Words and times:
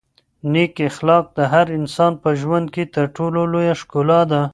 نېک 0.51 0.75
اخلاق 0.89 1.25
د 1.37 1.39
هر 1.53 1.67
انسان 1.79 2.13
په 2.23 2.29
ژوند 2.41 2.67
کې 2.73 2.83
تر 2.95 3.05
ټولو 3.15 3.39
لویه 3.51 3.75
ښکلا 3.81 4.21
ده. 4.31 4.41